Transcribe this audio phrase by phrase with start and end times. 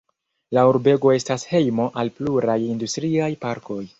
[0.57, 3.81] La urbego estas hejmo al pluraj industriaj parkoj.